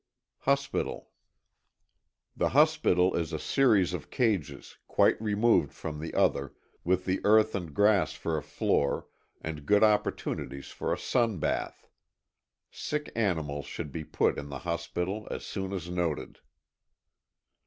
[0.43, 1.05] 15.ŌĆöHospital.
[2.35, 7.53] The hospital is a series of cages, quite removed from the other, with the earth
[7.53, 9.05] and grass for a floor,
[9.41, 11.73] and good opportunities for a ŌĆ£sun bathŌĆØ.
[12.71, 16.39] Sick animals should be put in the hospital as soon as noted.